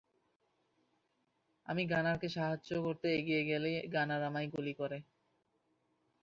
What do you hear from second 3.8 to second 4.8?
গানার আমায় গুলি